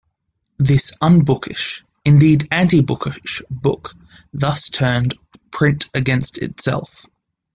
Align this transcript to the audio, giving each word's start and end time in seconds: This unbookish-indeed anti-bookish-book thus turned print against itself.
This 0.57 0.95
unbookish-indeed 0.99 2.47
anti-bookish-book 2.49 3.93
thus 4.33 4.69
turned 4.69 5.13
print 5.51 5.91
against 5.93 6.39
itself. 6.39 7.05